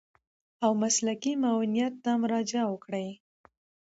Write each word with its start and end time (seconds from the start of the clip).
او 0.63 0.71
مسلکي 0.83 1.33
معاونيت 1.43 1.93
ته 2.03 2.11
مراجعه 2.21 2.65
وکړي. 2.69 3.07